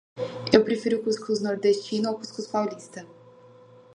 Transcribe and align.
Eu 0.51 0.63
prefiro 0.63 0.97
o 0.97 1.03
cuscuz 1.03 1.41
nordestino 1.43 2.09
ao 2.09 2.17
cuscuz 2.17 2.47
paulista. 2.47 3.05